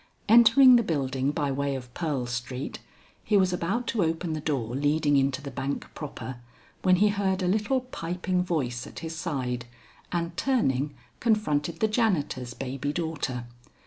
[0.27, 2.79] Entering the building by way of Pearl Street,
[3.23, 6.37] he was about to open the door leading into the bank proper,
[6.81, 9.65] when he heard a little piping voice at his side,
[10.11, 13.45] and turning, confronted the janitor's baby daughter.